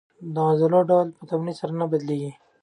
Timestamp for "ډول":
0.89-1.07